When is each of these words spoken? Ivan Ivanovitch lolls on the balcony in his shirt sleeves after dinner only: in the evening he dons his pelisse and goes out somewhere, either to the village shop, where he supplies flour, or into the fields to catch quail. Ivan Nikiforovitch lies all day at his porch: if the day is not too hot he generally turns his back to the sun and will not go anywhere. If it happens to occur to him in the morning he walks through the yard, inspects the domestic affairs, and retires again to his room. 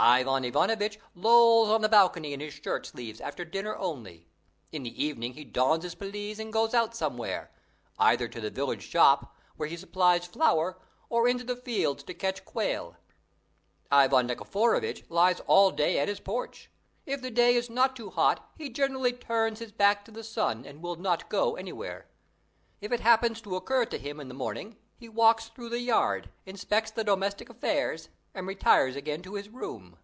Ivan 0.00 0.44
Ivanovitch 0.44 1.00
lolls 1.16 1.70
on 1.70 1.80
the 1.80 1.88
balcony 1.88 2.32
in 2.32 2.38
his 2.38 2.54
shirt 2.54 2.86
sleeves 2.86 3.20
after 3.20 3.44
dinner 3.44 3.74
only: 3.74 4.28
in 4.70 4.84
the 4.84 5.04
evening 5.04 5.34
he 5.34 5.42
dons 5.42 5.82
his 5.82 5.96
pelisse 5.96 6.38
and 6.38 6.52
goes 6.52 6.72
out 6.72 6.94
somewhere, 6.94 7.50
either 7.98 8.28
to 8.28 8.40
the 8.40 8.48
village 8.48 8.84
shop, 8.84 9.34
where 9.56 9.68
he 9.68 9.76
supplies 9.76 10.24
flour, 10.24 10.78
or 11.08 11.26
into 11.26 11.42
the 11.42 11.56
fields 11.56 12.04
to 12.04 12.14
catch 12.14 12.44
quail. 12.44 12.96
Ivan 13.90 14.28
Nikiforovitch 14.28 15.02
lies 15.08 15.40
all 15.48 15.72
day 15.72 15.98
at 15.98 16.06
his 16.06 16.20
porch: 16.20 16.70
if 17.04 17.20
the 17.20 17.32
day 17.32 17.56
is 17.56 17.68
not 17.68 17.96
too 17.96 18.10
hot 18.10 18.48
he 18.56 18.68
generally 18.70 19.12
turns 19.12 19.58
his 19.58 19.72
back 19.72 20.04
to 20.04 20.12
the 20.12 20.22
sun 20.22 20.64
and 20.64 20.80
will 20.80 20.94
not 20.94 21.28
go 21.28 21.56
anywhere. 21.56 22.06
If 22.80 22.92
it 22.92 23.00
happens 23.00 23.40
to 23.40 23.56
occur 23.56 23.84
to 23.86 23.98
him 23.98 24.20
in 24.20 24.28
the 24.28 24.32
morning 24.34 24.76
he 24.96 25.08
walks 25.08 25.48
through 25.48 25.70
the 25.70 25.80
yard, 25.80 26.30
inspects 26.46 26.92
the 26.92 27.02
domestic 27.02 27.50
affairs, 27.50 28.10
and 28.34 28.46
retires 28.46 28.94
again 28.94 29.20
to 29.22 29.34
his 29.34 29.48
room. 29.48 29.96